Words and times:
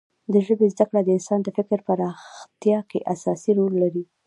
د 0.33 0.35
ژبې 0.45 0.67
زده 0.73 0.85
کړه 0.89 1.01
د 1.03 1.09
انسان 1.17 1.39
د 1.43 1.47
فکر 1.57 1.79
پراختیا 1.87 2.79
کې 2.89 2.99
اساسي 3.13 3.51
رول 3.57 3.73
لري. 3.83 4.03